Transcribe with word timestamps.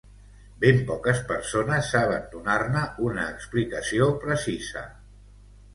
Ben 0.61 0.79
poques 0.87 1.21
persones 1.31 1.91
saben 1.97 2.25
donar-ne 2.33 2.83
una 3.11 3.29
explicació 3.37 4.13
precisa. 4.27 4.89